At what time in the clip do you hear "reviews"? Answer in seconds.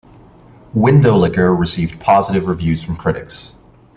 2.47-2.81